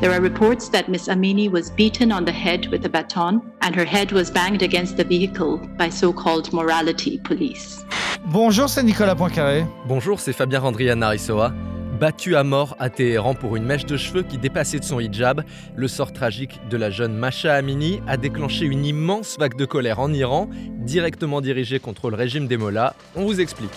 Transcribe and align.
There 0.00 0.12
are 0.12 0.20
reports 0.20 0.68
that 0.70 0.88
Miss 0.88 1.08
Amini 1.08 1.50
was 1.50 1.70
beaten 1.70 2.12
on 2.12 2.24
the 2.24 2.32
head 2.32 2.66
with 2.70 2.84
a 2.84 2.88
baton 2.88 3.40
and 3.62 3.74
her 3.74 3.84
head 3.84 4.12
was 4.12 4.30
banged 4.30 4.62
against 4.62 4.96
the 4.96 5.04
vehicle 5.04 5.58
by 5.78 5.88
so-called 5.88 6.52
morality 6.52 7.18
police. 7.24 7.84
Bonjour, 8.26 8.68
c'est 8.68 8.82
Nicolas 8.82 9.14
Poincaré. 9.14 9.64
Bonjour, 9.86 10.20
c'est 10.20 10.32
Fabien 10.32 10.60
Randrian 10.60 10.96
Narisoa. 10.96 11.52
Battu 11.98 12.36
à 12.36 12.44
mort 12.44 12.76
à 12.78 12.90
Téhéran 12.90 13.34
pour 13.34 13.56
une 13.56 13.64
mèche 13.64 13.86
de 13.86 13.96
cheveux 13.96 14.22
qui 14.22 14.36
dépassait 14.36 14.80
de 14.80 14.84
son 14.84 15.00
hijab, 15.00 15.42
le 15.74 15.88
sort 15.88 16.12
tragique 16.12 16.60
de 16.68 16.76
la 16.76 16.90
jeune 16.90 17.14
Masha 17.14 17.54
Amini 17.54 18.02
a 18.06 18.18
déclenché 18.18 18.66
une 18.66 18.84
immense 18.84 19.38
vague 19.38 19.56
de 19.56 19.64
colère 19.64 19.98
en 19.98 20.12
Iran, 20.12 20.50
directement 20.80 21.40
dirigée 21.40 21.78
contre 21.78 22.10
le 22.10 22.16
régime 22.16 22.48
des 22.48 22.58
Mollahs. 22.58 22.94
On 23.14 23.24
vous 23.24 23.40
explique. 23.40 23.72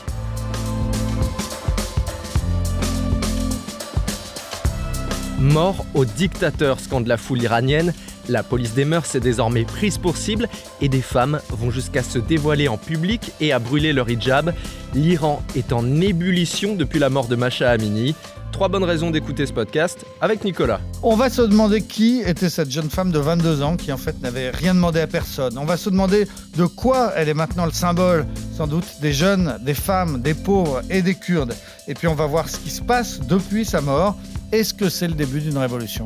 Mort 5.40 5.86
au 5.94 6.04
dictateur, 6.04 6.82
scande 6.82 7.07
la 7.07 7.16
foule 7.16 7.42
iranienne. 7.42 7.93
La 8.28 8.43
police 8.43 8.74
des 8.74 8.84
mœurs 8.84 9.16
est 9.16 9.21
désormais 9.21 9.64
prise 9.64 9.98
pour 9.98 10.18
cible 10.18 10.50
et 10.82 10.89
des 10.89 11.02
femmes 11.02 11.39
vont 11.50 11.71
jusqu'à 11.71 12.04
se 12.04 12.20
dévoiler 12.20 12.68
en 12.68 12.78
public 12.78 13.32
et 13.39 13.54
à 13.54 13.60
brûler 13.60 13.93
leur 13.93 14.10
hijab. 14.10 14.54
L'Iran 14.93 15.42
est 15.56 15.71
en 15.71 16.02
ébullition 16.02 16.75
depuis 16.75 17.00
la 17.00 17.10
mort 17.10 17.28
de 17.28 17.38
Masha 17.38 17.71
Amini. 17.71 18.15
Trois 18.52 18.68
bonnes 18.68 18.84
raisons 18.84 19.12
d'écouter 19.12 19.46
ce 19.46 19.54
podcast 19.54 20.06
avec 20.20 20.43
Nicolas. 20.43 20.82
On 21.04 21.15
va 21.15 21.29
se 21.29 21.42
demander 21.42 21.84
qui 21.84 22.20
était 22.20 22.50
cette 22.50 22.70
jeune 22.70 22.90
femme 22.90 23.12
de 23.12 23.20
22 23.20 23.62
ans 23.62 23.78
qui 23.78 23.93
en 23.93 23.98
fait 23.98 24.21
n'avait 24.21 24.50
rien 24.50 24.76
demandé 24.76 25.00
à 25.00 25.07
personne. 25.07 25.57
On 25.57 25.65
va 25.65 25.78
se 25.78 25.90
demander 25.90 26.28
de 26.57 26.65
quoi 26.65 27.14
elle 27.15 27.29
est 27.29 27.34
maintenant 27.34 27.65
le 27.65 27.71
symbole, 27.71 28.26
sans 28.57 28.68
doute 28.68 28.86
des 29.01 29.14
jeunes, 29.14 29.57
des 29.62 29.74
femmes, 29.74 30.21
des 30.21 30.34
pauvres 30.34 30.82
et 30.90 31.01
des 31.01 31.15
Kurdes. 31.15 31.56
Et 31.87 31.93
puis 31.93 32.09
on 32.09 32.16
va 32.16 32.26
voir 32.26 32.50
ce 32.50 32.58
qui 32.58 32.70
se 32.70 32.81
passe 32.81 33.22
depuis 33.22 33.64
sa 33.64 33.80
mort 33.80 34.17
est-ce 34.52 34.73
que 34.73 34.89
c'est 34.89 35.08
le 35.08 35.14
début 35.14 35.42
d'une 35.42 35.58
révolution? 35.58 36.06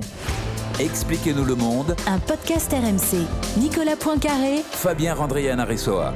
Expliquez-nous 0.80 1.46
le 1.46 1.56
monde. 1.56 1.96
Un 2.08 2.20
podcast 2.20 2.72
RMC. 2.72 3.26
Nicolas 3.60 3.96
Poincaré. 3.96 4.64
Fabien 4.72 5.14
Randrian-Aressoa. 5.14 6.14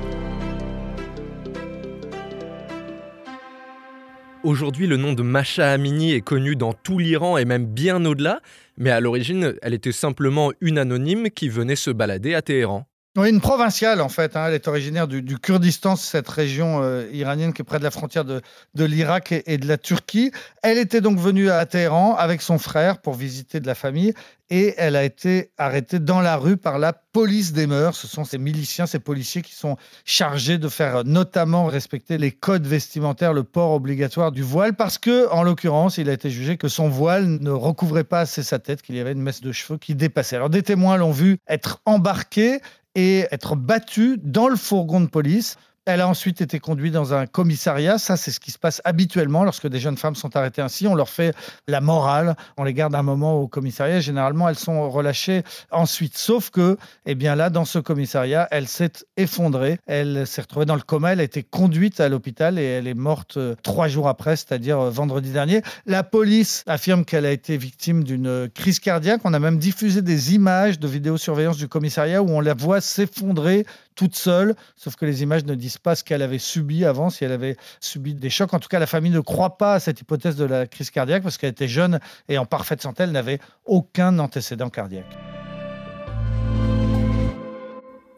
Aujourd'hui, 4.43 4.87
le 4.87 4.97
nom 4.97 5.13
de 5.13 5.23
Masha 5.23 5.71
Amini 5.71 6.13
est 6.13 6.21
connu 6.21 6.55
dans 6.55 6.73
tout 6.73 6.99
l'Iran 6.99 7.37
et 7.37 7.45
même 7.45 7.65
bien 7.65 8.03
au-delà, 8.05 8.41
mais 8.77 8.91
à 8.91 8.99
l'origine, 8.99 9.55
elle 9.61 9.73
était 9.73 9.91
simplement 9.91 10.51
une 10.61 10.77
anonyme 10.77 11.29
qui 11.29 11.49
venait 11.49 11.75
se 11.75 11.91
balader 11.91 12.33
à 12.33 12.41
Téhéran. 12.41 12.85
Oui, 13.17 13.31
une 13.31 13.41
provinciale 13.41 14.01
en 14.01 14.09
fait. 14.09 14.35
Hein. 14.35 14.45
Elle 14.47 14.53
est 14.53 14.67
originaire 14.67 15.07
du, 15.07 15.39
Kurdistan, 15.39 15.95
cette 15.95 16.29
région 16.29 16.83
euh, 16.83 17.09
iranienne 17.11 17.51
qui 17.51 17.63
est 17.63 17.65
près 17.65 17.79
de 17.79 17.83
la 17.83 17.89
frontière 17.89 18.23
de, 18.23 18.41
l'Irak 18.75 19.33
et, 19.47 19.57
de 19.57 19.67
la 19.67 19.79
Turquie. 19.79 20.31
Elle 20.61 20.77
était 20.77 21.01
donc 21.01 21.17
venue 21.17 21.49
à 21.49 21.65
Téhéran 21.65 22.15
avec 22.15 22.43
son 22.43 22.59
frère 22.59 22.99
pour 22.99 23.15
visiter 23.15 23.59
de 23.59 23.65
la 23.65 23.73
famille 23.73 24.13
et 24.51 24.75
elle 24.77 24.95
a 24.95 25.03
été 25.03 25.49
arrêtée 25.57 25.97
dans 25.97 26.21
la 26.21 26.37
rue 26.37 26.57
par 26.57 26.77
la 26.77 26.93
police 26.93 27.53
des 27.53 27.65
mœurs. 27.65 27.97
Ce 27.97 28.07
sont 28.07 28.23
ces 28.23 28.37
miliciens, 28.37 28.85
ces 28.85 28.99
policiers 28.99 29.41
qui 29.41 29.53
sont 29.53 29.77
chargés 30.05 30.59
de 30.59 30.69
faire 30.69 31.03
notamment 31.03 31.65
respecter 31.65 32.19
les 32.19 32.31
codes 32.31 32.67
vestimentaires, 32.67 33.33
le 33.33 33.43
port 33.43 33.71
obligatoire 33.71 34.31
du 34.31 34.43
voile, 34.43 34.75
parce 34.75 34.97
que, 34.97 35.27
en 35.31 35.43
l'occurrence, 35.43 35.97
il 35.97 36.09
a 36.09 36.13
été 36.13 36.29
jugé 36.29 36.57
que 36.57 36.67
son 36.67 36.87
voile 36.87 37.25
ne 37.25 37.51
recouvrait 37.51 38.03
pas 38.03 38.21
assez 38.21 38.43
sa 38.43 38.59
tête, 38.59 38.81
qu'il 38.83 38.95
y 38.95 38.99
avait 38.99 39.11
une 39.11 39.21
messe 39.21 39.41
de 39.41 39.51
cheveux 39.51 39.79
qui 39.79 39.95
dépassait. 39.95 40.35
Alors 40.35 40.49
des 40.49 40.63
témoins 40.63 40.97
l'ont 40.97 41.11
vu 41.11 41.39
être 41.47 41.81
embarqué 41.85 42.59
et 42.97 43.27
être 43.31 43.55
battue 43.55 44.19
dans 44.21 44.49
le 44.49 44.55
fourgon 44.55 44.99
de 44.99 45.05
police 45.05 45.55
elle 45.87 46.01
a 46.01 46.07
ensuite 46.07 46.41
été 46.41 46.59
conduite 46.59 46.93
dans 46.93 47.13
un 47.13 47.25
commissariat. 47.25 47.97
Ça, 47.97 48.17
c'est 48.17 48.31
ce 48.31 48.41
qui 48.41 48.51
se 48.51 48.59
passe 48.59 48.81
habituellement 48.83 49.45
lorsque 49.45 49.67
des 49.67 49.79
jeunes 49.79 49.95
femmes 49.95 50.15
sont 50.15 50.35
arrêtées 50.35 50.61
ainsi. 50.61 50.85
On 50.85 50.95
leur 50.95 51.07
fait 51.07 51.33
la 51.65 51.79
morale. 51.79 52.35
On 52.57 52.65
les 52.65 52.73
garde 52.73 52.93
un 52.93 53.03
moment 53.03 53.35
au 53.35 53.47
commissariat. 53.47 54.01
Généralement, 54.01 54.49
elles 54.49 54.57
sont 54.57 54.89
relâchées 54.89 55.43
ensuite. 55.71 56.17
Sauf 56.17 56.49
que, 56.49 56.77
eh 57.05 57.15
bien 57.15 57.35
là, 57.35 57.49
dans 57.49 57.63
ce 57.63 57.79
commissariat, 57.79 58.49
elle 58.51 58.67
s'est 58.67 58.91
effondrée. 59.15 59.79
Elle 59.87 60.27
s'est 60.27 60.41
retrouvée 60.41 60.65
dans 60.65 60.75
le 60.75 60.81
coma. 60.81 61.13
Elle 61.13 61.21
a 61.21 61.23
été 61.23 61.41
conduite 61.41 62.01
à 62.01 62.09
l'hôpital 62.09 62.59
et 62.59 62.65
elle 62.65 62.87
est 62.87 62.93
morte 62.93 63.37
euh, 63.37 63.55
trois 63.63 63.87
jours 63.87 64.09
après, 64.09 64.35
c'est-à-dire 64.35 64.79
euh, 64.79 64.89
vendredi 64.89 65.31
dernier. 65.31 65.61
La 65.85 66.03
police 66.03 66.63
affirme 66.67 67.05
qu'elle 67.05 67.25
a 67.25 67.31
été 67.31 67.55
victime 67.55 68.03
d'une 68.03 68.49
crise 68.53 68.81
cardiaque. 68.81 69.21
On 69.23 69.33
a 69.33 69.39
même 69.39 69.57
diffusé 69.57 70.01
des 70.01 70.35
images 70.35 70.79
de 70.79 70.87
vidéosurveillance 70.87 71.55
du 71.55 71.69
commissariat 71.69 72.21
où 72.21 72.29
on 72.29 72.41
la 72.41 72.53
voit 72.53 72.81
s'effondrer 72.81 73.65
toute 73.97 74.15
seule, 74.15 74.55
sauf 74.77 74.95
que 74.95 75.05
les 75.05 75.23
images 75.23 75.43
ne 75.43 75.55
disent 75.55 75.79
pas 75.79 75.95
ce 75.95 76.05
qu'elle 76.05 76.21
avait 76.21 76.37
subi 76.37 76.85
avant, 76.85 77.09
si 77.09 77.25
elle 77.25 77.33
avait 77.33 77.57
subi 77.81 78.13
des 78.13 78.29
chocs. 78.29 78.53
En 78.53 78.59
tout 78.59 78.69
cas, 78.69 78.79
la 78.79 78.87
famille 78.87 79.11
ne 79.11 79.19
croit 79.19 79.57
pas 79.57 79.73
à 79.73 79.79
cette 79.81 79.99
hypothèse 79.99 80.37
de 80.37 80.45
la 80.45 80.67
crise 80.67 80.91
cardiaque 80.91 81.23
parce 81.23 81.37
qu'elle 81.37 81.49
était 81.49 81.67
jeune 81.67 81.99
et 82.29 82.37
en 82.37 82.45
parfaite 82.45 82.81
santé, 82.81 83.03
elle 83.03 83.11
n'avait 83.11 83.39
aucun 83.65 84.19
antécédent 84.19 84.69
cardiaque. 84.69 85.17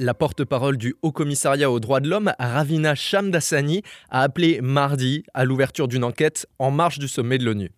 La 0.01 0.13
porte-parole 0.13 0.77
du 0.77 0.95
Haut 1.01 1.11
Commissariat 1.11 1.69
aux 1.69 1.81
droits 1.81 1.99
de 1.99 2.07
l'homme, 2.07 2.31
Ravina 2.39 2.95
Shamdasani, 2.95 3.81
a 4.09 4.21
appelé 4.21 4.61
mardi 4.61 5.23
à 5.33 5.43
l'ouverture 5.43 5.89
d'une 5.89 6.05
enquête 6.05 6.47
en 6.57 6.71
marge 6.71 6.99
du 6.99 7.09
sommet 7.09 7.37
de 7.37 7.43
l'ONU. 7.43 7.69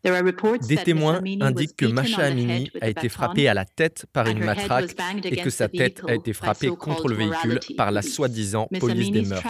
Des 0.68 0.78
témoins 0.78 1.20
indiquent 1.40 1.76
que 1.76 1.88
Masha 1.88 2.22
Amini 2.26 2.70
a 2.80 2.90
été 2.90 3.10
frappée 3.10 3.48
à 3.48 3.56
la 3.56 3.66
tête 3.66 4.06
par 4.14 4.28
une 4.28 4.38
matraque 4.38 4.96
et 5.24 5.38
que 5.38 5.50
sa 5.50 5.68
tête 5.68 6.04
a 6.08 6.14
été 6.14 6.34
frappée 6.34 6.68
contre 6.68 7.08
le 7.08 7.16
véhicule 7.16 7.60
par 7.76 7.90
la 7.90 8.04
soi-disant 8.04 8.68
police 8.80 9.10
des 9.10 9.24
mœurs. 9.24 9.42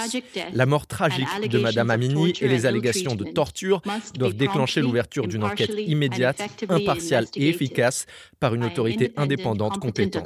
La 0.53 0.65
mort 0.65 0.87
tragique 0.87 1.49
de 1.49 1.59
Madame 1.59 1.89
Amini 1.89 2.31
et 2.39 2.47
les 2.47 2.65
allégations 2.65 3.15
de 3.15 3.25
torture 3.25 3.81
doivent 4.15 4.35
déclencher 4.35 4.79
l'ouverture 4.79 5.27
d'une 5.27 5.43
enquête 5.43 5.73
immédiate, 5.77 6.41
impartiale 6.69 7.25
et 7.35 7.49
efficace 7.49 8.05
par 8.39 8.55
une 8.55 8.63
autorité 8.63 9.11
indépendante 9.17 9.77
compétente. 9.77 10.25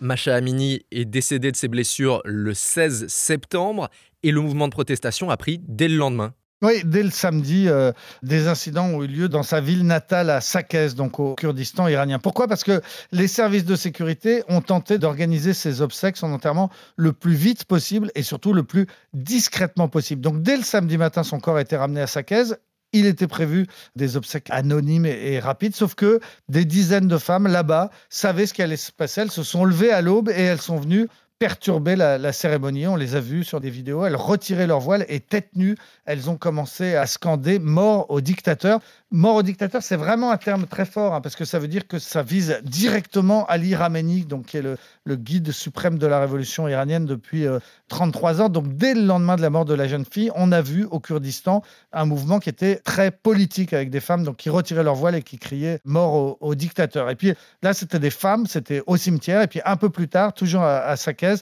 Macha 0.00 0.34
Amini 0.34 0.84
est 0.90 1.04
décédée 1.04 1.52
de 1.52 1.56
ses 1.56 1.68
blessures 1.68 2.22
le 2.24 2.54
16 2.54 3.06
septembre 3.08 3.88
et 4.22 4.30
le 4.30 4.40
mouvement 4.40 4.68
de 4.68 4.72
protestation 4.72 5.30
a 5.30 5.36
pris 5.36 5.60
dès 5.66 5.88
le 5.88 5.96
lendemain. 5.96 6.34
Oui, 6.62 6.82
dès 6.84 7.02
le 7.02 7.10
samedi, 7.10 7.68
euh, 7.68 7.90
des 8.22 8.46
incidents 8.46 8.84
ont 8.84 9.02
eu 9.02 9.06
lieu 9.06 9.28
dans 9.30 9.42
sa 9.42 9.62
ville 9.62 9.86
natale 9.86 10.28
à 10.28 10.42
Sakez, 10.42 10.90
donc 10.94 11.18
au 11.18 11.34
Kurdistan 11.34 11.88
iranien. 11.88 12.18
Pourquoi? 12.18 12.48
Parce 12.48 12.64
que 12.64 12.82
les 13.12 13.28
services 13.28 13.64
de 13.64 13.76
sécurité 13.76 14.42
ont 14.46 14.60
tenté 14.60 14.98
d'organiser 14.98 15.54
ses 15.54 15.80
obsèques, 15.80 16.18
son 16.18 16.30
enterrement, 16.32 16.68
le 16.96 17.14
plus 17.14 17.32
vite 17.32 17.64
possible 17.64 18.10
et 18.14 18.22
surtout 18.22 18.52
le 18.52 18.62
plus 18.62 18.86
discrètement 19.14 19.88
possible. 19.88 20.20
Donc 20.20 20.42
dès 20.42 20.58
le 20.58 20.62
samedi 20.62 20.98
matin, 20.98 21.22
son 21.22 21.40
corps 21.40 21.56
a 21.56 21.62
été 21.62 21.76
ramené 21.76 22.02
à 22.02 22.06
Sakez 22.06 22.52
il 22.92 23.06
était 23.06 23.26
prévu 23.26 23.66
des 23.96 24.16
obsèques 24.16 24.48
anonymes 24.50 25.06
et, 25.06 25.38
rapides, 25.38 25.74
sauf 25.74 25.94
que 25.94 26.20
des 26.48 26.64
dizaines 26.64 27.08
de 27.08 27.18
femmes 27.18 27.46
là-bas 27.46 27.90
savaient 28.08 28.46
ce 28.46 28.54
qui 28.54 28.62
allait 28.62 28.76
se 28.76 28.92
passer. 28.92 29.22
Elles 29.22 29.30
se 29.30 29.42
sont 29.42 29.64
levées 29.64 29.92
à 29.92 30.02
l'aube 30.02 30.28
et 30.28 30.42
elles 30.42 30.60
sont 30.60 30.78
venues 30.78 31.08
perturber 31.40 31.96
la, 31.96 32.32
cérémonie. 32.32 32.86
On 32.86 32.96
les 32.96 33.16
a 33.16 33.20
vues 33.20 33.44
sur 33.44 33.60
des 33.60 33.70
vidéos. 33.70 34.04
Elles 34.04 34.14
retiraient 34.14 34.66
leur 34.66 34.78
voile 34.78 35.06
et 35.08 35.20
tête 35.20 35.48
nue, 35.56 35.74
elles 36.04 36.28
ont 36.28 36.36
commencé 36.36 36.94
à 36.94 37.06
scander 37.06 37.58
mort 37.58 38.10
au 38.10 38.20
dictateur. 38.20 38.80
Mort 39.10 39.36
au 39.36 39.42
dictateur, 39.42 39.82
c'est 39.82 39.96
vraiment 39.96 40.30
un 40.30 40.36
terme 40.36 40.66
très 40.66 40.84
fort 40.84 41.14
hein, 41.14 41.20
parce 41.20 41.34
que 41.34 41.46
ça 41.46 41.58
veut 41.58 41.66
dire 41.66 41.88
que 41.88 41.98
ça 41.98 42.22
vise 42.22 42.60
directement 42.62 43.46
Ali 43.46 43.70
Khamenei, 43.70 44.24
donc 44.24 44.46
qui 44.46 44.58
est 44.58 44.62
le, 44.62 44.76
guide 45.16 45.50
suprême 45.50 45.98
de 45.98 46.06
la 46.06 46.20
révolution 46.20 46.68
iranienne 46.68 47.06
depuis 47.06 47.46
33 47.88 48.40
euh, 48.40 48.44
ans. 48.44 48.48
Donc 48.50 48.76
dès 48.76 48.94
le 48.94 49.02
lendemain 49.02 49.36
de 49.36 49.42
la 49.42 49.50
mort 49.50 49.64
de 49.64 49.74
la 49.74 49.88
jeune 49.88 50.04
fille, 50.04 50.30
on 50.36 50.52
a 50.52 50.60
vu 50.60 50.86
au 50.90 51.00
Kurdistan 51.00 51.62
un 51.92 52.04
mouvement 52.04 52.38
qui 52.38 52.50
était 52.50 52.76
très 52.76 53.10
politique 53.10 53.72
avec 53.72 53.88
des 53.90 54.00
femmes 54.00 54.24
donc 54.24 54.36
qui 54.36 54.50
retiraient 54.50 54.84
leur 54.84 54.94
voile 54.94 55.14
et 55.14 55.22
qui 55.22 55.38
criaient 55.38 55.80
mort 55.84 56.36
au, 56.40 56.54
dictateur. 56.54 57.08
Et 57.08 57.16
puis 57.16 57.32
là, 57.62 57.72
c'était 57.72 57.98
des 57.98 58.10
femmes, 58.10 58.46
c'était 58.46 58.82
au 58.86 58.98
cimetière. 58.98 59.40
Et 59.40 59.46
puis 59.46 59.60
un 59.64 59.76
peu 59.76 59.88
plus 59.88 60.08
tard, 60.08 60.34
toujours 60.34 60.62
à, 60.62 60.80
à 60.80 60.96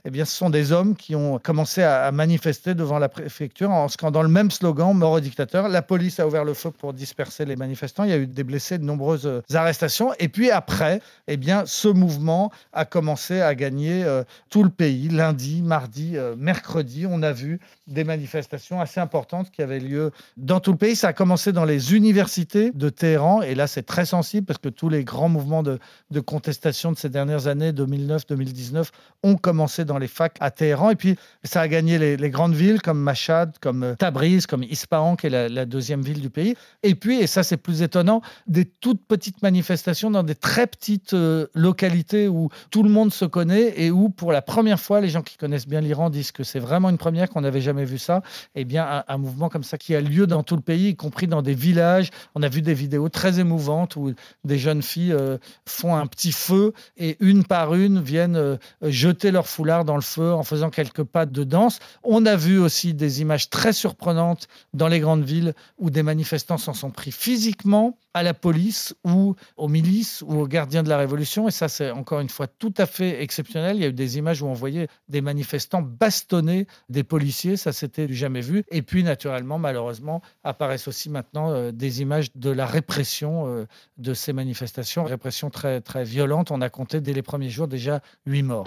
Eh 0.04 0.10
bien, 0.10 0.25
ce 0.25 0.34
sont 0.34 0.50
des 0.50 0.72
hommes 0.72 0.97
qui 0.97 1.15
ont 1.15 1.38
commencé 1.38 1.82
à, 1.82 2.10
manifester 2.12 2.75
devant 2.75 2.99
la 2.99 3.09
préfecture 3.09 3.71
en 3.71 3.88
scandant 3.88 4.22
le 4.22 4.28
même 4.28 4.50
slogan 4.50 4.94
mort 4.94 5.12
au 5.12 5.21
dictateur. 5.21 5.69
La 5.69 5.82
police 5.82 6.21
a 6.21 6.26
ouvert 6.26 6.44
le 6.44 6.54
feu 6.54 6.71
pour 6.71 6.93
disperser 6.93 7.44
les 7.44 7.56
manifestants. 7.56 8.04
Il 8.04 8.10
y 8.10 8.13
a 8.13 8.18
eu 8.18 8.27
des 8.27 8.45
blessés, 8.45 8.78
de 8.78 8.84
nombreuses 8.84 9.27
euh, 9.27 9.42
arrestations. 9.54 10.13
Et 10.18 10.28
puis 10.28 10.51
après, 10.51 11.01
eh 11.27 11.36
bien, 11.36 11.65
ce 11.66 11.89
mouvement 11.89 12.51
a 12.72 12.84
commencé 12.84 13.41
à 13.41 13.54
gagner 13.54 14.04
euh, 14.04 14.24
tout 14.51 14.63
le 14.63 14.71
pays. 14.71 15.09
Lundi, 15.09 15.63
mardi, 15.63 16.16
euh, 16.16 16.34
mercredi, 16.36 17.07
on 17.09 17.22
a 17.22 17.33
vu 17.33 17.60
des 17.86 18.04
manifestations 18.04 18.80
assez 18.80 19.01
importantes 19.01 19.51
qui 19.51 19.63
avaient 19.63 19.80
lieu 19.80 20.10
dans 20.36 20.60
tout 20.60 20.72
le 20.72 20.78
pays. 20.78 20.97
Ça 20.97 21.09
a 21.09 21.13
commencé 21.13 21.53
dans 21.53 21.65
les 21.65 21.95
universités 21.95 22.71
de 22.74 22.89
Téhéran. 22.89 23.42
Et 23.42 23.54
là, 23.54 23.66
c'est 23.66 23.84
très 23.84 24.04
sensible 24.04 24.47
parce 24.47 24.59
que 24.59 24.68
tous 24.68 24.89
les 24.89 25.04
grands 25.04 25.28
mouvements 25.28 25.63
de 25.63 25.78
contestation 26.21 26.92
de 26.92 26.97
ces 26.97 27.09
dernières 27.09 27.47
années, 27.47 27.72
2009-2019, 27.72 28.89
ont 29.22 29.36
commencé 29.36 29.78
dans 29.84 29.98
les 29.98 30.09
facs 30.09 30.36
à 30.41 30.51
Téhéran. 30.51 30.91
Et 30.91 30.97
puis, 30.97 31.16
ça 31.45 31.60
a 31.60 31.69
gagné 31.69 31.98
les, 31.98 32.30
grandes 32.30 32.54
villes 32.54 32.80
comme 32.83 33.01
Mashhad, 33.01 33.59
comme 33.60 33.83
euh, 33.83 33.95
Tabriz, 33.95 34.47
comme 34.47 34.63
Ispahan, 34.63 35.16
qui 35.16 35.27
est 35.27 35.48
la, 35.48 35.65
deuxième 35.65 36.03
ville 36.03 36.21
du 36.21 36.30
pays. 36.30 36.54
Et 36.83 36.95
puis, 36.95 37.21
et 37.21 37.27
ça 37.27 37.42
c'est 37.42 37.57
plus 37.57 37.83
étonnant, 37.83 38.22
des 38.47 38.65
toutes 38.65 39.04
petites 39.07 39.42
manifestations 39.42 40.10
dans 40.10 40.22
des 40.22 40.34
très 40.34 40.66
petites 40.66 41.15
euh, 41.15 41.47
localités 41.54 42.28
où 42.28 42.48
tout 42.71 42.83
le 42.83 42.91
monde 42.91 43.13
se 43.13 43.25
connaît 43.25 43.75
et 43.80 43.91
où, 43.91 44.09
pour 44.09 44.33
la 44.33 44.42
première 44.42 44.80
fois, 44.80 45.01
les 45.01 45.09
gens 45.09 45.22
qui 45.22 45.36
connaissent 45.36 45.66
bien 45.66 45.80
l'Iran 45.80 46.10
disent 46.10 46.33
que 46.33 46.45
c'est 46.45 46.59
vraiment 46.59 46.91
une 46.91 46.98
première, 46.98 47.28
qu'on 47.28 47.41
n'avait 47.41 47.60
jamais 47.60 47.84
vu 47.84 47.98
ça. 47.98 48.22
Et 48.54 48.63
eh 48.63 48.65
bien, 48.65 49.04
un, 49.07 49.19
mouvement 49.19 49.48
comme 49.48 49.65
ça 49.65 49.78
qui 49.78 49.95
a 49.95 50.01
lieu 50.01 50.27
dans 50.27 50.42
tout 50.42 50.57
le 50.57 50.63
pays, 50.63 50.89
y 50.89 50.97
compris 50.97 51.27
dans 51.27 51.42
des 51.42 51.54
villages. 51.54 52.10
On 52.34 52.42
a 52.42 52.48
vu 52.48 52.63
des 52.63 52.75
vidéos 52.75 53.09
très 53.09 53.41
émouvantes 53.41 53.97
où 53.97 54.13
des 54.45 54.59
jeunes 54.59 54.83
filles 54.83 55.13
euh, 55.13 55.39
font 55.66 55.95
un 55.95 56.07
petit 56.07 56.33
feu 56.33 56.72
et 56.97 57.16
une 57.21 57.45
par 57.45 57.75
une 57.75 58.01
viennent 58.01 58.59
jeter 58.83 59.30
leur 59.30 59.47
foulard 59.47 59.67
dans 59.68 59.94
le 59.97 60.03
feu 60.03 60.32
en 60.32 60.42
faisant 60.42 60.70
quelques 60.70 61.04
pas 61.04 61.26
de 61.26 61.44
danse. 61.44 61.78
On 62.03 62.26
a 62.26 62.36
vu 62.36 62.59
aussi 62.59 62.94
des 62.94 63.20
images 63.20 63.50
très 63.50 63.72
surprenantes 63.72 64.48
dans 64.72 64.88
les 64.88 65.00
grandes 65.00 65.24
villes 65.24 65.54
où 65.78 65.91
des 65.91 66.03
manifestants 66.03 66.59
s'en 66.59 66.74
sont 66.74 66.91
pris 66.91 67.12
physiquement 67.12 67.98
à 68.18 68.22
la 68.22 68.34
police 68.34 68.94
ou 69.04 69.36
aux 69.56 69.68
milices 69.68 70.22
ou 70.26 70.41
aux 70.41 70.47
gardiens 70.47 70.82
de 70.82 70.88
la 70.88 70.98
Révolution. 70.98 71.47
Et 71.47 71.53
ça, 71.53 71.68
c'est 71.68 71.91
encore 71.91 72.20
une 72.20 72.28
fois 72.28 72.48
tout 72.48 72.74
à 72.76 72.86
fait 72.86 73.22
exceptionnel. 73.22 73.76
Il 73.76 73.82
y 73.82 73.84
a 73.84 73.88
eu 73.88 73.92
des 73.92 74.18
images 74.18 74.42
où 74.42 74.47
on 74.47 74.54
voyait 74.54 74.88
des 75.09 75.20
manifestants 75.20 75.82
bastonner 75.82 76.66
des 76.88 77.04
policiers. 77.04 77.56
Ça, 77.56 77.72
c'était 77.72 78.12
jamais 78.12 78.41
vu. 78.41 78.65
Et 78.70 78.82
puis, 78.82 79.04
naturellement, 79.04 79.59
malheureusement, 79.59 80.20
apparaissent 80.42 80.88
aussi 80.88 81.10
maintenant 81.10 81.53
euh, 81.53 81.70
des 81.70 82.03
images 82.03 82.34
de 82.34 82.50
la 82.50 82.66
répression 82.66 83.47
euh, 83.47 83.66
de 83.98 84.15
ces 84.15 84.32
manifestations. 84.32 85.04
Répression 85.04 85.48
très, 85.48 85.80
très 85.80 86.03
violente. 86.04 86.50
On 86.50 86.60
a 86.60 86.70
compté 86.70 87.00
dès 87.00 87.12
les 87.12 87.22
premiers 87.22 87.50
jours 87.50 87.68
déjà 87.68 88.00
huit 88.26 88.42
morts. 88.42 88.66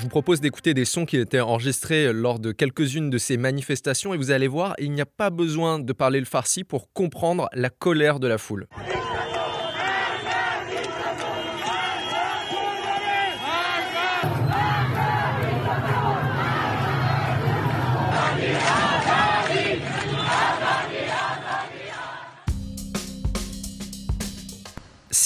Je 0.00 0.04
vous 0.04 0.08
propose 0.08 0.40
d'écouter 0.40 0.72
des 0.72 0.86
sons 0.86 1.04
qui 1.04 1.18
étaient 1.18 1.40
enregistrés 1.40 2.10
lors 2.14 2.38
de 2.38 2.52
quelques-unes 2.52 3.10
de 3.10 3.18
ces 3.18 3.36
manifestations 3.36 4.14
et 4.14 4.16
vous 4.16 4.30
allez 4.30 4.48
voir, 4.48 4.72
il 4.78 4.92
n'y 4.92 5.02
a 5.02 5.06
pas 5.06 5.28
besoin 5.28 5.78
de 5.78 5.92
parler 5.92 6.20
le 6.20 6.24
farsi 6.24 6.64
pour 6.64 6.90
comprendre 6.94 7.50
la 7.52 7.68
colère 7.68 8.18
de 8.18 8.26
la 8.26 8.38
foule. 8.38 8.66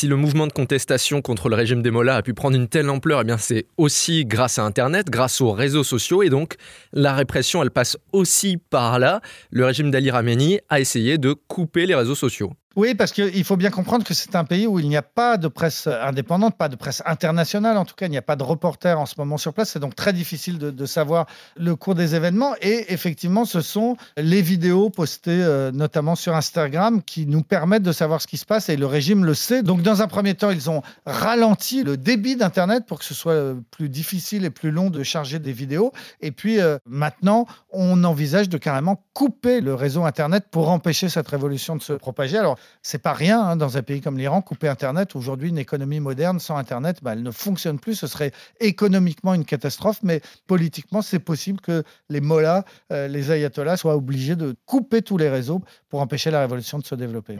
Si 0.04 0.08
le 0.08 0.16
mouvement 0.16 0.46
de 0.46 0.52
contestation 0.52 1.22
contre 1.22 1.48
le 1.48 1.56
régime 1.56 1.80
des 1.80 1.90
Mollahs 1.90 2.16
a 2.16 2.22
pu 2.22 2.34
prendre 2.34 2.58
une 2.58 2.68
telle 2.68 2.90
ampleur, 2.90 3.22
eh 3.22 3.24
bien 3.24 3.38
c'est 3.38 3.64
aussi 3.78 4.26
grâce 4.26 4.58
à 4.58 4.64
Internet, 4.64 5.08
grâce 5.08 5.40
aux 5.40 5.52
réseaux 5.52 5.82
sociaux, 5.82 6.22
et 6.22 6.28
donc 6.28 6.56
la 6.92 7.14
répression, 7.14 7.62
elle 7.62 7.70
passe 7.70 7.96
aussi 8.12 8.58
par 8.58 8.98
là. 8.98 9.22
Le 9.50 9.64
régime 9.64 9.90
d'Ali 9.90 10.10
Ramenei 10.10 10.60
a 10.68 10.78
essayé 10.78 11.16
de 11.16 11.32
couper 11.32 11.86
les 11.86 11.94
réseaux 11.94 12.14
sociaux. 12.14 12.52
Oui, 12.76 12.94
parce 12.96 13.12
qu'il 13.12 13.44
faut 13.44 13.56
bien 13.56 13.70
comprendre 13.70 14.04
que 14.04 14.14
c'est 14.14 14.34
un 14.34 14.44
pays 14.44 14.66
où 14.66 14.80
il 14.80 14.88
n'y 14.88 14.96
a 14.96 15.02
pas 15.02 15.36
de 15.36 15.46
presse 15.46 15.86
indépendante, 15.86 16.56
pas 16.56 16.68
de 16.68 16.74
presse 16.74 17.02
internationale. 17.06 17.76
En 17.76 17.84
tout 17.84 17.94
cas, 17.94 18.06
il 18.06 18.10
n'y 18.10 18.18
a 18.18 18.22
pas 18.22 18.34
de 18.34 18.42
reporters 18.42 18.98
en 18.98 19.06
ce 19.06 19.14
moment 19.16 19.36
sur 19.36 19.54
place. 19.54 19.70
C'est 19.70 19.78
donc 19.78 19.94
très 19.94 20.12
difficile 20.12 20.58
de, 20.58 20.86
savoir 20.86 21.26
le 21.56 21.76
cours 21.76 21.94
des 21.94 22.14
événements. 22.14 22.54
Et 22.60 22.92
effectivement, 22.92 23.44
ce 23.44 23.60
sont 23.60 23.96
les 24.16 24.42
vidéos 24.42 24.90
postées 24.90 25.30
euh, 25.30 25.70
notamment 25.70 26.16
sur 26.16 26.34
Instagram 26.34 27.00
qui 27.02 27.26
nous 27.26 27.42
permettent 27.42 27.84
de 27.84 27.92
savoir 27.92 28.20
ce 28.20 28.26
qui 28.26 28.36
se 28.36 28.44
passe 28.44 28.68
et 28.68 28.76
le 28.76 28.86
régime 28.86 29.24
le 29.24 29.34
sait. 29.34 29.62
Donc, 29.62 29.82
dans 29.82 30.02
un 30.02 30.08
premier 30.08 30.34
temps, 30.34 30.50
ils 30.50 30.68
ont 30.68 30.82
ralenti 31.06 31.84
le 31.84 31.96
débit 31.96 32.34
d'Internet 32.34 32.86
pour 32.86 32.98
que 32.98 33.04
ce 33.04 33.14
soit 33.14 33.32
euh, 33.32 33.54
plus 33.70 33.88
difficile 33.88 34.44
et 34.44 34.50
plus 34.50 34.72
long 34.72 34.90
de 34.90 35.02
charger 35.04 35.38
des 35.38 35.52
vidéos. 35.52 35.92
Et 36.20 36.32
puis, 36.32 36.60
euh, 36.60 36.78
maintenant, 36.86 37.46
on 37.70 38.02
envisage 38.02 38.48
de 38.48 38.58
carrément 38.58 39.02
couper 39.12 39.60
le 39.60 39.74
réseau 39.74 40.04
Internet 40.04 40.46
pour 40.50 40.70
empêcher 40.70 41.08
cette 41.08 41.28
révolution 41.28 41.76
de 41.76 41.82
se 41.82 41.92
propager. 41.92 42.36
Alors, 42.36 42.58
c'est 42.82 43.02
pas 43.02 43.12
rien 43.12 43.40
hein, 43.40 43.56
dans 43.56 43.76
un 43.76 43.82
pays 43.82 44.00
comme 44.00 44.18
l'Iran, 44.18 44.42
couper 44.42 44.68
Internet. 44.68 45.16
Aujourd'hui, 45.16 45.48
une 45.48 45.58
économie 45.58 46.00
moderne 46.00 46.38
sans 46.40 46.56
Internet, 46.56 46.98
bah, 47.02 47.12
elle 47.12 47.22
ne 47.22 47.30
fonctionne 47.30 47.78
plus. 47.78 47.94
Ce 47.94 48.06
serait 48.06 48.32
économiquement 48.60 49.34
une 49.34 49.44
catastrophe, 49.44 50.00
mais 50.02 50.20
politiquement, 50.46 51.02
c'est 51.02 51.18
possible 51.18 51.60
que 51.60 51.82
les 52.08 52.20
mollahs, 52.20 52.64
euh, 52.92 53.08
les 53.08 53.30
ayatollahs 53.30 53.76
soient 53.76 53.96
obligés 53.96 54.36
de 54.36 54.54
couper 54.66 55.02
tous 55.02 55.18
les 55.18 55.28
réseaux 55.28 55.62
pour 55.88 56.00
empêcher 56.00 56.30
la 56.30 56.40
révolution 56.40 56.78
de 56.78 56.84
se 56.84 56.94
développer. 56.94 57.38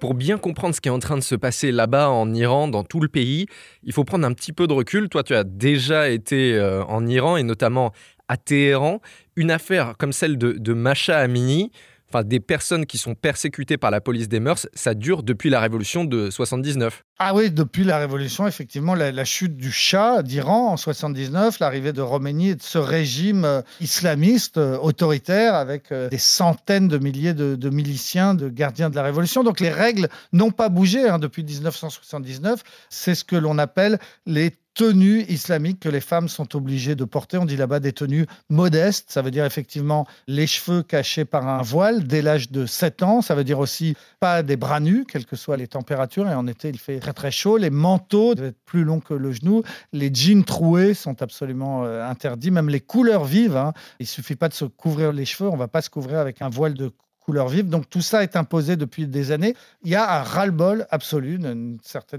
Pour 0.00 0.14
bien 0.14 0.38
comprendre 0.38 0.76
ce 0.76 0.80
qui 0.80 0.88
est 0.88 0.92
en 0.92 1.00
train 1.00 1.16
de 1.16 1.22
se 1.22 1.34
passer 1.34 1.72
là-bas 1.72 2.08
en 2.08 2.32
Iran, 2.32 2.68
dans 2.68 2.84
tout 2.84 3.00
le 3.00 3.08
pays, 3.08 3.46
il 3.82 3.92
faut 3.92 4.04
prendre 4.04 4.24
un 4.26 4.32
petit 4.32 4.52
peu 4.52 4.68
de 4.68 4.72
recul. 4.72 5.08
Toi, 5.08 5.24
tu 5.24 5.34
as 5.34 5.42
déjà 5.42 6.08
été 6.08 6.54
euh, 6.54 6.84
en 6.84 7.04
Iran 7.06 7.36
et 7.36 7.42
notamment 7.42 7.92
à 8.28 8.36
Téhéran. 8.36 9.00
Une 9.34 9.50
affaire 9.50 9.96
comme 9.98 10.12
celle 10.12 10.38
de, 10.38 10.52
de 10.52 10.72
Masha 10.72 11.18
Amini, 11.18 11.72
enfin 12.10 12.24
des 12.24 12.40
personnes 12.40 12.86
qui 12.86 12.98
sont 12.98 13.14
persécutées 13.14 13.76
par 13.76 13.90
la 13.90 14.00
police 14.00 14.28
des 14.28 14.40
mœurs, 14.40 14.66
ça 14.74 14.94
dure 14.94 15.22
depuis 15.22 15.50
la 15.50 15.60
révolution 15.60 16.04
de 16.04 16.30
79. 16.30 17.04
Ah 17.20 17.34
oui, 17.34 17.50
depuis 17.50 17.82
la 17.82 17.98
révolution, 17.98 18.46
effectivement, 18.46 18.94
la, 18.94 19.24
chute 19.24 19.56
du 19.56 19.72
Shah 19.72 20.22
d'Iran 20.22 20.68
en 20.68 20.76
79, 20.76 21.58
l'arrivée 21.58 21.92
de 21.92 22.00
Roménie 22.00 22.50
et 22.50 22.54
de 22.54 22.62
ce 22.62 22.78
régime 22.78 23.44
euh, 23.44 23.62
islamiste 23.80 24.58
euh, 24.58 24.78
autoritaire 24.78 25.56
avec 25.56 25.90
euh, 25.90 26.08
des 26.08 26.18
centaines 26.18 26.86
de 26.86 26.96
milliers 26.98 27.34
de, 27.34 27.70
miliciens, 27.70 28.34
de 28.34 28.48
gardiens 28.48 28.88
de 28.88 28.94
la 28.94 29.02
révolution. 29.02 29.42
Donc 29.42 29.58
les 29.58 29.70
règles 29.70 30.08
n'ont 30.32 30.52
pas 30.52 30.68
bougé 30.68 31.08
hein, 31.08 31.18
depuis 31.18 31.42
1979. 31.42 32.62
C'est 32.88 33.16
ce 33.16 33.24
que 33.24 33.34
l'on 33.34 33.58
appelle 33.58 33.98
les 34.24 34.52
tenues 34.78 35.24
islamiques 35.28 35.80
que 35.80 35.88
les 35.88 36.00
femmes 36.00 36.28
sont 36.28 36.54
obligées 36.54 36.94
de 36.94 37.04
porter. 37.04 37.36
On 37.36 37.44
dit 37.44 37.56
là-bas 37.56 37.80
des 37.80 37.92
tenues 37.92 38.26
modestes. 38.48 39.10
Ça 39.10 39.22
veut 39.22 39.32
dire 39.32 39.44
effectivement 39.44 40.06
les 40.28 40.46
cheveux 40.46 40.84
cachés 40.84 41.24
par 41.24 41.48
un 41.48 41.62
voile 41.62 42.06
dès 42.06 42.22
l'âge 42.22 42.52
de 42.52 42.64
7 42.64 43.02
ans. 43.02 43.20
Ça 43.20 43.34
veut 43.34 43.42
dire 43.42 43.58
aussi 43.58 43.96
pas 44.20 44.44
des 44.44 44.56
bras 44.56 44.78
nus, 44.78 45.04
quelles 45.04 45.26
que 45.26 45.34
soient 45.34 45.56
les 45.56 45.66
températures. 45.66 46.28
Et 46.28 46.34
en 46.34 46.46
été, 46.46 46.68
il 46.68 46.78
fait 46.78 47.00
très 47.00 47.12
très 47.12 47.32
chaud. 47.32 47.56
Les 47.56 47.70
manteaux 47.70 48.36
doivent 48.36 48.50
être 48.50 48.64
plus 48.66 48.84
longs 48.84 49.00
que 49.00 49.14
le 49.14 49.32
genou. 49.32 49.64
Les 49.92 50.14
jeans 50.14 50.44
troués 50.44 50.94
sont 50.94 51.22
absolument 51.22 51.84
euh, 51.84 52.08
interdits. 52.08 52.52
Même 52.52 52.68
les 52.68 52.80
couleurs 52.80 53.24
vives. 53.24 53.56
Hein. 53.56 53.72
Il 53.98 54.06
suffit 54.06 54.36
pas 54.36 54.48
de 54.48 54.54
se 54.54 54.64
couvrir 54.64 55.12
les 55.12 55.24
cheveux. 55.24 55.50
On 55.50 55.56
va 55.56 55.66
pas 55.66 55.82
se 55.82 55.90
couvrir 55.90 56.20
avec 56.20 56.40
un 56.40 56.50
voile 56.50 56.74
de 56.74 56.92
couleur 57.28 57.48
vive. 57.48 57.68
Donc 57.68 57.90
tout 57.90 58.00
ça 58.00 58.22
est 58.22 58.36
imposé 58.36 58.76
depuis 58.76 59.06
des 59.06 59.32
années. 59.32 59.54
Il 59.84 59.90
y 59.90 59.96
a 59.96 60.20
un 60.20 60.22
ras-le-bol 60.22 60.86
absolu, 60.90 61.38
un 61.44 61.76
certain 61.82 62.16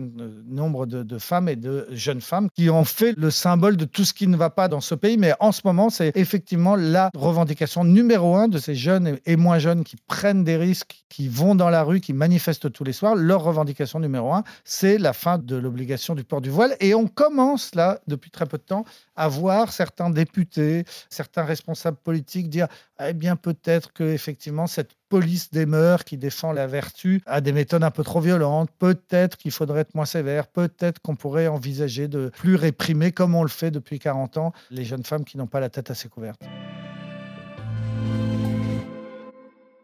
nombre 0.47 0.85
de, 0.85 1.17
femmes 1.17 1.49
et 1.49 1.55
de 1.55 1.87
jeunes 1.89 2.21
femmes 2.21 2.47
qui 2.55 2.69
ont 2.69 2.85
fait 2.85 3.15
le 3.17 3.31
symbole 3.31 3.75
de 3.75 3.85
tout 3.85 4.05
ce 4.05 4.13
qui 4.13 4.27
ne 4.27 4.37
va 4.37 4.51
pas 4.51 4.67
dans 4.67 4.81
ce 4.81 4.93
pays. 4.93 5.17
Mais 5.17 5.33
en 5.39 5.51
ce 5.51 5.61
moment, 5.65 5.89
c'est 5.89 6.15
effectivement 6.15 6.75
la 6.75 7.09
revendication 7.15 7.83
numéro 7.83 8.35
un 8.35 8.47
de 8.47 8.59
ces 8.59 8.75
jeunes 8.75 9.17
et 9.25 9.35
moins 9.35 9.57
jeunes 9.57 9.83
qui 9.83 9.95
prennent 9.95 10.43
des 10.43 10.57
risques, 10.57 11.03
qui 11.09 11.27
vont 11.27 11.55
dans 11.55 11.71
la 11.71 11.81
rue, 11.81 12.01
qui 12.01 12.13
manifestent 12.13 12.71
tous 12.71 12.83
les 12.83 12.93
soirs. 12.93 13.15
Leur 13.15 13.41
revendication 13.41 13.99
numéro 13.99 14.31
un, 14.31 14.43
c'est 14.63 14.99
la 14.99 15.13
fin 15.13 15.39
de 15.39 15.55
l'obligation 15.55 16.13
du 16.13 16.23
port 16.23 16.41
du 16.41 16.51
voile. 16.51 16.75
Et 16.81 16.93
on 16.93 17.07
commence 17.07 17.73
là, 17.73 17.99
depuis 18.05 18.29
très 18.29 18.45
peu 18.45 18.59
de 18.59 18.63
temps, 18.63 18.85
à 19.15 19.27
voir 19.27 19.71
certains 19.73 20.11
députés, 20.11 20.85
certains 21.09 21.45
responsables 21.45 21.97
politiques 21.97 22.47
dire 22.47 22.67
eh 23.03 23.13
bien 23.13 23.35
peut-être 23.35 23.91
que 23.91 24.03
effectivement 24.03 24.67
cette 24.67 24.98
police 25.09 25.51
des 25.51 25.65
mœurs 25.65 26.03
qui 26.03 26.17
défend 26.17 26.51
la 26.51 26.67
vertu 26.67 27.21
a 27.25 27.41
des 27.41 27.51
méthodes 27.51 27.83
un 27.83 27.91
peu 27.91 28.03
trop 28.03 28.21
violentes. 28.21 28.69
Peut-être 28.79 29.37
qu'il 29.37 29.51
faudrait 29.51 29.81
être 29.81 29.95
moins 29.95 30.05
sévère. 30.05 30.47
Peut-être 30.47 30.99
qu'on 30.99 31.15
pourrait 31.15 31.47
envisager 31.47 32.07
de 32.07 32.31
plus 32.37 32.55
réprimer, 32.55 33.11
comme 33.11 33.35
on 33.35 33.43
le 33.43 33.49
fait 33.49 33.71
depuis 33.71 33.99
40 33.99 34.37
ans, 34.37 34.53
les 34.71 34.85
jeunes 34.85 35.03
femmes 35.03 35.25
qui 35.25 35.37
n'ont 35.37 35.47
pas 35.47 35.59
la 35.59 35.69
tête 35.69 35.91
assez 35.91 36.07
couverte. 36.07 36.41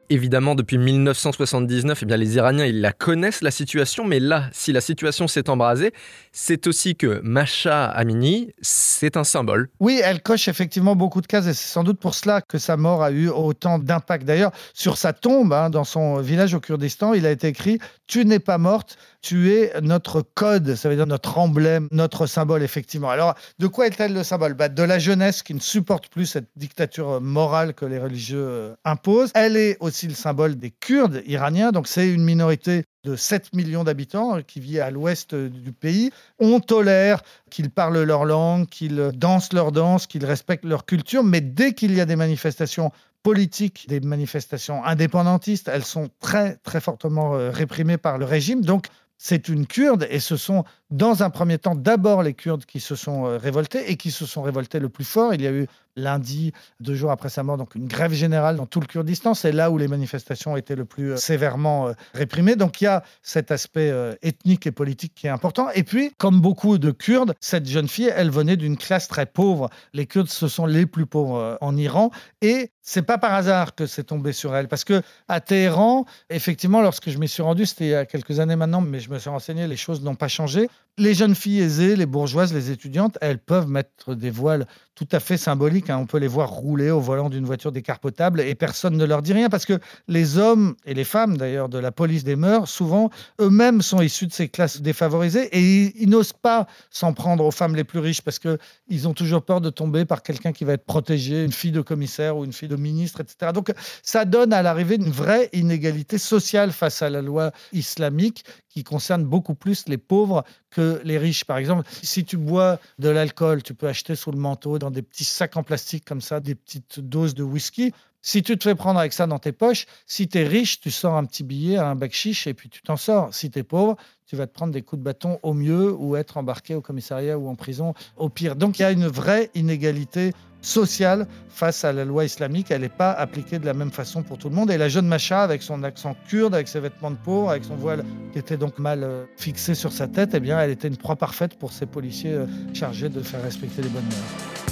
Évidemment, 0.10 0.54
depuis 0.54 0.78
1979, 0.78 2.00
eh 2.02 2.06
bien, 2.06 2.18
les 2.18 2.36
Iraniens 2.36 2.66
ils 2.66 2.80
la 2.80 2.92
connaissent 2.92 3.42
la 3.42 3.50
situation, 3.50 4.06
mais 4.06 4.20
là, 4.20 4.50
si 4.52 4.72
la 4.72 4.82
situation 4.82 5.28
s'est 5.28 5.50
embrasée, 5.50 5.94
c'est 6.32 6.68
aussi 6.68 6.96
que 6.96 7.22
Masha 7.24 7.86
Amini, 7.86 8.52
c'est 8.62 9.18
un 9.18 9.24
symbole. 9.24 9.70
Oui, 9.80 10.00
elle 10.04 10.22
coche 10.22 10.48
effectivement 10.48 10.96
beaucoup 10.96 11.22
de 11.22 11.28
cases 11.28 11.48
et 11.48 11.54
c'est 11.54 11.68
sans 11.68 11.84
doute 11.84 12.00
pour 12.00 12.14
cela 12.14 12.42
que 12.42 12.60
sa 12.60 12.78
mort 12.78 13.02
a 13.02 13.12
eu 13.12 13.30
autant 13.30 13.80
d'impact. 13.80 14.26
D'ailleurs, 14.26 14.52
sur 14.76 14.98
sa 14.98 15.12
tombe, 15.12 15.52
hein, 15.54 15.72
dans 15.72 15.84
son 15.84 16.20
village 16.20 16.54
au 16.54 16.60
Kurdistan, 16.60 17.16
il 17.16 17.26
a 17.26 17.32
été 17.32 17.48
écrit 17.48 17.80
Tu 18.06 18.26
n'es 18.26 18.40
pas 18.40 18.60
morte, 18.60 18.98
tu 19.26 19.52
es 19.54 19.74
notre 19.82 20.22
code, 20.22 20.76
ça 20.76 20.88
veut 20.88 20.96
dire 20.96 21.08
notre 21.08 21.40
emblème, 21.40 21.88
notre 21.92 22.28
symbole, 22.28 22.62
effectivement. 22.62 23.10
Alors, 23.10 23.34
de 23.58 23.66
quoi 23.66 23.88
est-elle 23.88 24.14
le 24.14 24.24
symbole? 24.24 24.54
Bah, 24.54 24.70
De 24.70 24.84
la 24.84 25.00
jeunesse 25.00 25.42
qui 25.42 25.56
ne 25.56 25.60
supporte 25.60 26.10
plus 26.10 26.28
cette 26.28 26.50
dictature 26.56 27.20
morale 27.22 27.74
que 27.74 27.86
les 27.86 27.98
religieux 27.98 28.46
euh, 28.46 28.76
imposent. 28.86 29.32
Elle 29.34 29.58
est 29.58 29.78
aussi 29.80 30.08
le 30.08 30.14
symbole 30.14 30.58
des 30.58 30.70
Kurdes 30.70 31.24
iraniens, 31.26 31.72
donc 31.72 31.88
c'est 31.88 32.08
une 32.08 32.24
minorité 32.24 32.84
de 33.04 33.16
7 33.16 33.56
millions 33.56 33.84
d'habitants 33.84 34.38
euh, 34.38 34.42
qui 34.42 34.60
vit 34.60 34.80
à 34.80 34.92
l'ouest 34.92 35.34
euh, 35.34 35.50
du 35.50 35.72
pays. 35.72 36.12
On 36.38 36.60
tolère 36.60 37.24
qu'ils 37.50 37.72
parlent 37.72 38.04
leur 38.04 38.26
langue, 38.26 38.68
qu'ils 38.68 39.10
dansent 39.16 39.54
leur 39.54 39.72
danse, 39.72 40.06
qu'ils 40.06 40.26
respectent 40.26 40.66
leur 40.66 40.86
culture, 40.86 41.24
mais 41.24 41.42
dès 41.42 41.74
qu'il 41.74 41.96
y 41.96 42.00
a 42.00 42.06
des 42.06 42.16
manifestations 42.16 42.92
politiques 43.24 43.88
des 43.90 44.02
manifestations 44.02 44.86
indépendantistes, 44.86 45.68
elles 45.68 45.84
sont 45.84 46.10
très 46.20 46.58
très 46.58 46.80
fortement 46.80 47.32
réprimées 47.50 47.98
par 47.98 48.20
le 48.20 48.26
régime. 48.26 48.64
Donc 48.64 48.86
c'est 49.18 49.48
une 49.48 49.66
Kurde 49.66 50.08
et 50.10 50.20
ce 50.20 50.38
sont 50.38 50.64
dans 50.92 51.24
un 51.24 51.30
premier 51.30 51.58
temps 51.58 51.76
d'abord 51.76 52.24
les 52.24 52.34
Kurdes 52.34 52.66
qui 52.66 52.80
se 52.80 52.96
sont 52.96 53.26
euh, 53.26 53.38
révoltés 53.38 53.92
et 53.92 53.98
qui 53.98 54.12
se 54.12 54.26
sont 54.26 54.42
révoltés 54.42 54.80
le 54.80 54.90
plus 54.90 55.06
fort. 55.06 55.34
Il 55.34 55.42
y 55.42 55.48
a 55.48 55.52
eu 55.52 55.68
lundi, 55.96 56.54
deux 56.80 56.96
jours 56.96 57.12
après 57.12 57.30
sa 57.30 57.44
mort, 57.44 57.58
donc 57.58 57.76
une 57.76 57.88
grève 57.88 58.14
générale 58.14 58.56
dans 58.56 58.66
tout 58.66 58.80
le 58.80 58.88
Kurdistan. 58.88 59.34
C'est 59.34 59.52
là 59.52 59.72
où 59.72 59.78
les 59.78 59.88
manifestations 59.88 60.58
été 60.58 60.76
le 60.76 60.86
plus 60.86 61.14
euh, 61.14 61.18
sévèrement 61.18 61.88
euh, 61.88 61.94
réprimées. 62.14 62.56
Donc 62.56 62.82
il 62.82 62.86
y 62.86 62.88
a 62.88 63.04
cet 63.22 63.52
aspect 63.52 63.94
ethnique 64.22 64.68
et 64.68 64.72
politique 64.72 65.14
qui 65.16 65.28
est 65.28 65.32
important. 65.32 65.70
Et 65.72 65.84
puis, 65.84 66.12
comme 66.18 66.42
beaucoup 66.42 66.78
de 66.78 66.92
Kurdes, 66.92 67.34
cette 67.40 67.68
jeune 67.68 67.88
fille, 67.88 68.12
elle 68.16 68.30
venait 68.30 68.58
d'une 68.58 68.78
classe 68.78 69.08
très 69.08 69.26
pauvre. 69.26 69.70
Les 69.94 70.06
Kurdes, 70.06 70.30
ce 70.30 70.48
sont 70.48 70.66
les 70.66 70.86
plus 70.86 71.06
pauvres 71.06 71.58
en 71.62 71.76
Iran. 71.76 72.12
Et 72.42 72.72
c'est 72.82 73.02
pas 73.02 73.18
par 73.18 73.34
hasard 73.34 73.76
que 73.76 73.88
c'est 73.88 74.04
tombé 74.04 74.32
sur 74.32 74.56
elle. 74.56 74.68
Parce 74.68 74.84
que 74.84 75.02
à 75.28 75.42
Téhéran, 75.42 76.06
effectivement, 76.30 76.82
lorsque 76.82 77.10
je 77.10 77.18
m'y 77.18 77.28
suis 77.28 77.42
rendu, 77.42 77.66
c'était 77.66 77.86
il 77.86 77.90
y 77.90 77.96
a 77.96 78.06
quelques 78.06 78.40
années 78.40 78.56
maintenant, 78.56 78.82
mais 78.82 79.00
je 79.00 79.10
me 79.10 79.18
suis 79.18 79.30
renseigné, 79.30 79.68
les 79.68 79.76
choses 79.76 80.02
n'ont 80.04 80.16
pas 80.16 80.28
changé. 80.28 80.70
Les 80.98 81.14
jeunes 81.14 81.36
filles 81.36 81.60
aisées, 81.60 81.98
les 81.98 82.06
bourgeoises, 82.06 82.54
les 82.54 82.72
étudiantes, 82.72 83.18
elles 83.20 83.40
peuvent 83.40 83.68
mettre 83.68 84.16
des 84.16 84.30
voiles 84.30 84.66
tout 84.96 85.08
à 85.12 85.20
fait 85.20 85.36
symboliques. 85.36 85.90
Hein. 85.90 85.98
On 85.98 86.06
peut 86.06 86.20
les 86.20 86.28
voir 86.28 86.50
rouler 86.50 86.90
au 86.90 87.02
volant 87.02 87.30
d'une 87.30 87.46
voiture 87.46 87.74
décarpotable 87.74 88.40
et 88.40 88.56
personne 88.56 88.96
ne 88.96 89.04
leur 89.04 89.22
dit 89.22 89.34
rien 89.34 89.50
parce 89.50 89.66
que 89.66 89.80
les 90.08 90.38
hommes 90.38 90.76
et 90.86 90.94
les 90.94 91.04
femmes, 91.04 91.36
d'ailleurs, 91.36 91.68
de 91.68 91.78
la 91.78 91.92
police 91.92 92.24
des 92.24 92.38
mœurs, 92.38 92.70
souvent, 92.70 93.10
eux-mêmes 93.42 93.82
sont 93.82 94.02
issus 94.02 94.26
de 94.26 94.32
ces 94.32 94.48
classes 94.48 94.82
défavorisées 94.82 95.50
et 95.52 96.02
ils, 96.02 96.10
n'osent 96.10 96.32
pas 96.32 96.66
s'en 96.90 97.12
prendre 97.12 97.44
aux 97.44 97.52
femmes 97.52 97.76
les 97.76 97.84
plus 97.84 98.00
riches 98.00 98.22
parce 98.22 98.40
qu'ils 98.40 99.08
ont 99.08 99.14
toujours 99.14 99.44
peur 99.44 99.60
de 99.60 99.70
tomber 99.70 100.06
par 100.06 100.24
quelqu'un 100.24 100.54
qui 100.54 100.64
va 100.64 100.74
être 100.74 100.86
protégé, 100.86 101.44
une 101.44 101.52
fille 101.52 101.74
de 101.74 101.82
commissaire 101.82 102.38
ou 102.38 102.46
une 102.46 102.54
fille 102.54 102.70
de 102.70 102.78
ministre, 102.78 103.20
etc. 103.20 103.52
Donc 103.54 103.74
ça 104.02 104.24
donne 104.24 104.54
à 104.54 104.62
l'arrivée 104.62 104.96
une 104.96 105.12
vraie 105.12 105.50
inégalité 105.52 106.18
sociale 106.18 106.72
face 106.72 107.02
à 107.02 107.10
la 107.10 107.22
loi 107.22 107.52
islamique 107.74 108.46
qui 108.76 108.84
concerne 108.84 109.24
beaucoup 109.24 109.56
plus 109.56 109.88
les 109.88 109.98
pauvres 109.98 110.44
que 110.70 111.00
les 111.06 111.18
riches. 111.18 111.46
Par 111.46 111.58
exemple, 111.58 111.88
si 112.04 112.26
tu 112.26 112.36
bois 112.36 112.78
de 113.00 113.08
l'alcool, 113.08 113.64
tu 113.64 113.74
peux 113.74 113.88
acheter 113.88 114.16
sous 114.16 114.32
le 114.32 114.38
manteau 114.38 114.80
dans 114.80 114.92
des 114.92 115.02
petits 115.02 115.24
sacs 115.24 115.56
en 115.56 115.64
plastique 115.64 116.04
comme 116.04 116.20
ça, 116.20 116.42
des 116.42 116.56
petites 116.56 117.00
doses 117.00 117.36
de 117.36 117.44
whisky. 117.44 117.94
Si 118.22 118.44
tu 118.44 118.58
te 118.58 118.64
fais 118.66 118.76
prendre 118.76 119.00
avec 119.00 119.14
ça 119.14 119.28
dans 119.28 119.40
tes 119.40 119.54
poches, 119.54 119.86
si 120.08 120.28
tu 120.28 120.40
es 120.40 120.44
riche, 120.46 120.82
tu 120.82 120.92
sors 120.92 121.16
un 121.16 121.24
petit 121.24 121.44
billet 121.44 121.78
un 121.78 121.96
bac 121.96 122.12
chiche 122.12 122.48
et 122.48 122.54
puis 122.54 122.68
tu 122.68 122.82
t'en 122.82 122.98
sors. 122.98 123.34
Si 123.34 123.50
tu 123.50 123.60
es 123.60 123.64
pauvre, 123.64 123.96
tu 124.26 124.36
vas 124.36 124.46
te 124.46 124.54
prendre 124.54 124.74
des 124.74 124.82
coups 124.82 125.00
de 125.00 125.06
bâton 125.06 125.40
au 125.42 125.54
mieux 125.54 125.94
ou 125.94 126.18
être 126.18 126.36
embarqué 126.36 126.76
au 126.76 126.82
commissariat 126.82 127.38
ou 127.38 127.48
en 127.48 127.56
prison 127.56 127.94
au 128.18 128.28
pire. 128.28 128.58
Donc 128.58 128.78
il 128.78 128.82
y 128.82 128.86
a 128.86 128.92
une 128.92 129.08
vraie 129.08 129.52
inégalité 129.56 130.34
sociale 130.66 131.28
face 131.50 131.86
à 131.86 131.94
la 131.94 132.04
loi 132.04 132.26
islamique. 132.26 132.72
Elle 132.72 132.82
n'est 132.82 132.90
pas 132.90 133.12
appliquée 133.12 133.60
de 133.60 133.66
la 133.66 133.74
même 133.74 133.92
façon 133.92 134.24
pour 134.24 134.38
tout 134.38 134.50
le 134.50 134.56
monde. 134.56 134.72
Et 134.72 134.78
la 134.78 134.90
jeune 134.90 135.08
Macha, 135.08 135.44
avec 135.44 135.62
son 135.62 135.84
accent 135.84 136.16
kurde, 136.28 136.54
avec 136.54 136.68
ses 136.68 136.80
vêtements 136.80 137.12
de 137.12 137.18
peau, 137.18 137.50
avec 137.50 137.64
son 137.64 137.76
voile 137.76 138.04
qui 138.34 138.40
était 138.40 138.58
donc 138.58 138.80
mal 138.80 139.04
euh, 139.04 139.26
fixé 139.38 139.76
sur 139.76 139.92
sa 139.92 140.08
tête, 140.08 140.32
eh 140.34 140.40
bien, 140.40 140.60
elle 140.60 140.72
était 140.72 140.88
une 140.88 140.98
proie 140.98 141.16
parfaite 141.16 141.56
pour 141.56 141.72
ces 141.72 141.86
policiers 141.86 142.34
euh, 142.34 142.46
chargés 142.74 143.10
de 143.10 143.22
faire 143.22 143.42
respecter 143.42 143.82
les 143.82 143.90
bonnes 143.90 144.04
mœurs. 144.04 144.66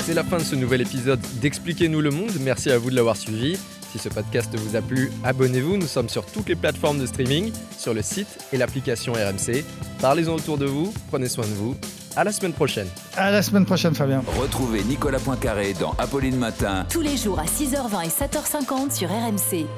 C'est 0.00 0.14
la 0.14 0.22
fin 0.22 0.36
de 0.36 0.42
ce 0.42 0.54
nouvel 0.54 0.82
épisode 0.82 1.20
d'Expliquez-nous 1.40 2.02
le 2.02 2.10
monde. 2.10 2.32
Merci 2.40 2.70
à 2.70 2.78
vous 2.78 2.90
de 2.90 2.94
l'avoir 2.94 3.16
suivi. 3.16 3.56
Si 3.94 4.00
ce 4.00 4.08
podcast 4.08 4.52
vous 4.58 4.74
a 4.74 4.82
plu, 4.82 5.12
abonnez-vous. 5.22 5.76
Nous 5.76 5.86
sommes 5.86 6.08
sur 6.08 6.26
toutes 6.26 6.48
les 6.48 6.56
plateformes 6.56 6.98
de 6.98 7.06
streaming, 7.06 7.52
sur 7.78 7.94
le 7.94 8.02
site 8.02 8.26
et 8.52 8.56
l'application 8.56 9.12
RMC. 9.12 9.64
Parlez-en 10.00 10.34
autour 10.34 10.58
de 10.58 10.66
vous, 10.66 10.92
prenez 11.10 11.28
soin 11.28 11.44
de 11.46 11.52
vous. 11.52 11.76
À 12.16 12.24
la 12.24 12.32
semaine 12.32 12.54
prochaine. 12.54 12.88
À 13.16 13.30
la 13.30 13.40
semaine 13.40 13.64
prochaine, 13.64 13.94
Fabien. 13.94 14.24
Retrouvez 14.40 14.82
Nicolas 14.82 15.20
Poincaré 15.20 15.74
dans 15.74 15.92
Apolline 15.98 16.36
Matin. 16.36 16.86
Tous 16.90 17.02
les 17.02 17.16
jours 17.16 17.38
à 17.38 17.44
6h20 17.44 18.04
et 18.04 18.08
7h50 18.08 18.90
sur 18.90 19.08
RMC. 19.10 19.68